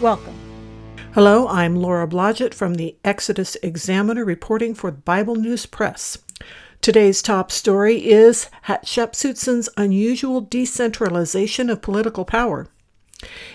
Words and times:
Welcome. 0.00 0.34
Hello, 1.14 1.48
I'm 1.48 1.74
Laura 1.74 2.06
Blodgett 2.06 2.52
from 2.52 2.74
the 2.74 2.96
Exodus 3.02 3.56
Examiner 3.62 4.26
reporting 4.26 4.74
for 4.74 4.90
Bible 4.90 5.36
News 5.36 5.64
Press. 5.64 6.18
Today's 6.82 7.22
top 7.22 7.50
story 7.50 8.06
is 8.06 8.50
Hatshepsut's 8.66 9.70
unusual 9.78 10.42
decentralization 10.42 11.70
of 11.70 11.80
political 11.80 12.26
power. 12.26 12.66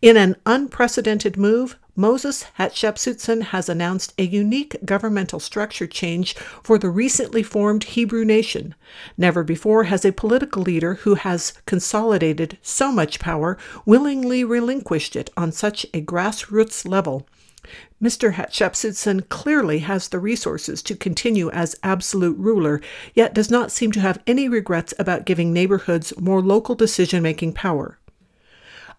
In 0.00 0.16
an 0.16 0.36
unprecedented 0.46 1.36
move, 1.36 1.76
Moses 1.94 2.46
Hatshepsut 2.58 3.42
has 3.42 3.68
announced 3.68 4.14
a 4.16 4.22
unique 4.22 4.76
governmental 4.82 5.38
structure 5.38 5.86
change 5.86 6.34
for 6.62 6.78
the 6.78 6.88
recently 6.88 7.42
formed 7.42 7.84
Hebrew 7.84 8.24
nation. 8.24 8.74
Never 9.18 9.44
before 9.44 9.84
has 9.84 10.02
a 10.02 10.12
political 10.12 10.62
leader 10.62 10.94
who 10.94 11.16
has 11.16 11.52
consolidated 11.66 12.56
so 12.62 12.90
much 12.90 13.20
power 13.20 13.58
willingly 13.84 14.42
relinquished 14.42 15.16
it 15.16 15.28
on 15.36 15.52
such 15.52 15.84
a 15.92 16.00
grassroots 16.00 16.88
level. 16.88 17.26
Mr. 18.02 18.32
Hatshepsut 18.32 19.28
clearly 19.28 19.80
has 19.80 20.08
the 20.08 20.18
resources 20.18 20.82
to 20.82 20.96
continue 20.96 21.50
as 21.50 21.76
absolute 21.82 22.38
ruler, 22.38 22.80
yet 23.14 23.34
does 23.34 23.50
not 23.50 23.70
seem 23.70 23.92
to 23.92 24.00
have 24.00 24.22
any 24.26 24.48
regrets 24.48 24.94
about 24.98 25.26
giving 25.26 25.52
neighborhoods 25.52 26.12
more 26.18 26.40
local 26.40 26.74
decision 26.74 27.22
making 27.22 27.52
power. 27.52 27.98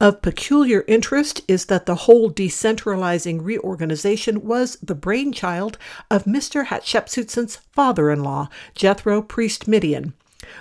Of 0.00 0.22
peculiar 0.22 0.82
interest 0.88 1.42
is 1.46 1.66
that 1.66 1.84
the 1.84 1.94
whole 1.94 2.30
decentralizing 2.30 3.44
reorganization 3.44 4.42
was 4.46 4.78
the 4.82 4.94
brainchild 4.94 5.76
of 6.10 6.24
Mr. 6.24 6.64
Hatshepsut's 6.64 7.56
father 7.70 8.10
in 8.10 8.22
law, 8.22 8.48
Jethro 8.74 9.20
Priest 9.20 9.68
Midian. 9.68 10.14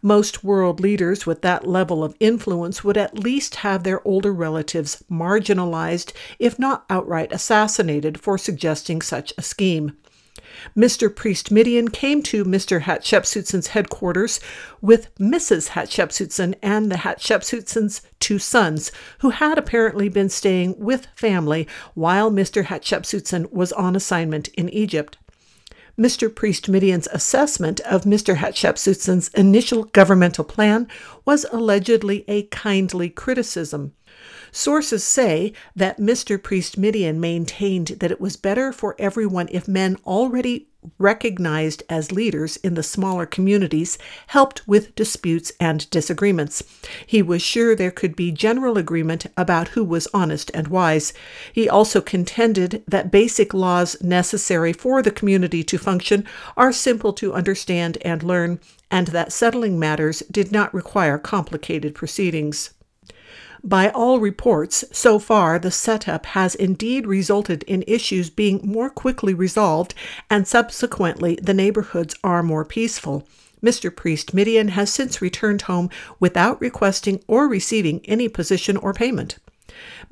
Most 0.00 0.44
world 0.44 0.78
leaders 0.78 1.26
with 1.26 1.42
that 1.42 1.66
level 1.66 2.04
of 2.04 2.14
influence 2.20 2.84
would 2.84 2.96
at 2.96 3.18
least 3.18 3.56
have 3.56 3.82
their 3.82 4.06
older 4.06 4.32
relatives 4.32 5.02
marginalized, 5.10 6.12
if 6.38 6.56
not 6.56 6.84
outright 6.88 7.32
assassinated, 7.32 8.20
for 8.20 8.38
suggesting 8.38 9.02
such 9.02 9.32
a 9.36 9.42
scheme. 9.42 9.96
Mr. 10.76 11.14
Priest 11.14 11.50
Midian 11.50 11.88
came 11.88 12.22
to 12.22 12.44
Mr. 12.44 12.82
Hatshepsut's 12.82 13.68
headquarters 13.68 14.40
with 14.80 15.14
Mrs. 15.16 15.70
Hatshepsut 15.70 16.54
and 16.62 16.90
the 16.90 16.96
Hatshepsut's 16.96 18.02
two 18.20 18.38
sons, 18.38 18.92
who 19.18 19.30
had 19.30 19.58
apparently 19.58 20.08
been 20.08 20.28
staying 20.28 20.74
with 20.78 21.06
family 21.14 21.66
while 21.94 22.30
Mr. 22.30 22.64
Hatshepsut 22.64 23.52
was 23.52 23.72
on 23.72 23.96
assignment 23.96 24.48
in 24.48 24.68
Egypt. 24.68 25.18
Mr. 25.98 26.34
Priest 26.34 26.68
Midian's 26.68 27.06
assessment 27.12 27.78
of 27.80 28.02
Mr. 28.02 28.36
Hatshepsut's 28.36 29.28
initial 29.28 29.84
governmental 29.84 30.44
plan 30.44 30.88
was 31.24 31.46
allegedly 31.52 32.24
a 32.26 32.44
kindly 32.44 33.08
criticism. 33.08 33.92
Sources 34.50 35.04
say 35.04 35.52
that 35.76 35.98
Mr. 35.98 36.40
Priest 36.42 36.76
Midian 36.76 37.20
maintained 37.20 37.88
that 38.00 38.10
it 38.10 38.20
was 38.20 38.36
better 38.36 38.72
for 38.72 38.96
everyone 38.98 39.48
if 39.52 39.68
men 39.68 39.96
already 40.04 40.68
recognized 40.98 41.82
as 41.88 42.12
leaders 42.12 42.56
in 42.58 42.74
the 42.74 42.82
smaller 42.82 43.26
communities 43.26 43.98
helped 44.28 44.66
with 44.66 44.94
disputes 44.94 45.52
and 45.58 45.88
disagreements. 45.90 46.62
He 47.06 47.22
was 47.22 47.42
sure 47.42 47.74
there 47.74 47.90
could 47.90 48.16
be 48.16 48.32
general 48.32 48.78
agreement 48.78 49.26
about 49.36 49.68
who 49.68 49.84
was 49.84 50.08
honest 50.14 50.50
and 50.54 50.68
wise. 50.68 51.12
He 51.52 51.68
also 51.68 52.00
contended 52.00 52.82
that 52.86 53.10
basic 53.10 53.54
laws 53.54 53.96
necessary 54.02 54.72
for 54.72 55.02
the 55.02 55.10
community 55.10 55.62
to 55.64 55.78
function 55.78 56.26
are 56.56 56.72
simple 56.72 57.12
to 57.14 57.34
understand 57.34 57.98
and 58.02 58.22
learn, 58.22 58.60
and 58.90 59.08
that 59.08 59.32
settling 59.32 59.78
matters 59.78 60.22
did 60.30 60.52
not 60.52 60.74
require 60.74 61.18
complicated 61.18 61.94
proceedings. 61.94 62.70
By 63.62 63.88
all 63.88 64.20
reports, 64.20 64.84
so 64.92 65.18
far 65.18 65.58
the 65.58 65.70
setup 65.70 66.26
has 66.26 66.54
indeed 66.54 67.06
resulted 67.06 67.62
in 67.62 67.82
issues 67.86 68.28
being 68.28 68.60
more 68.62 68.90
quickly 68.90 69.32
resolved, 69.32 69.94
and 70.28 70.46
subsequently 70.46 71.38
the 71.40 71.54
neighborhoods 71.54 72.14
are 72.22 72.42
more 72.42 72.66
peaceful. 72.66 73.26
Mr. 73.62 73.94
Priest 73.94 74.34
Midian 74.34 74.68
has 74.68 74.92
since 74.92 75.22
returned 75.22 75.62
home 75.62 75.88
without 76.20 76.60
requesting 76.60 77.24
or 77.26 77.48
receiving 77.48 78.02
any 78.04 78.28
position 78.28 78.76
or 78.76 78.92
payment. 78.92 79.38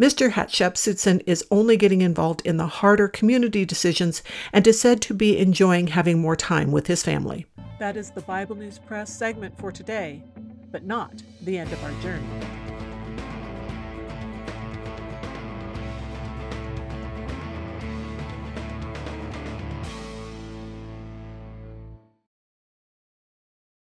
Mr. 0.00 0.30
Hatshepsut 0.30 1.22
is 1.26 1.44
only 1.50 1.76
getting 1.76 2.00
involved 2.00 2.40
in 2.46 2.56
the 2.56 2.66
harder 2.66 3.06
community 3.06 3.66
decisions 3.66 4.22
and 4.52 4.66
is 4.66 4.80
said 4.80 5.02
to 5.02 5.12
be 5.12 5.38
enjoying 5.38 5.88
having 5.88 6.18
more 6.18 6.36
time 6.36 6.72
with 6.72 6.86
his 6.86 7.02
family. 7.02 7.44
That 7.78 7.98
is 7.98 8.10
the 8.10 8.22
Bible 8.22 8.56
News 8.56 8.78
Press 8.78 9.12
segment 9.12 9.58
for 9.58 9.70
today, 9.70 10.22
but 10.70 10.84
not 10.84 11.22
the 11.42 11.58
end 11.58 11.70
of 11.72 11.84
our 11.84 11.92
journey. 12.00 12.61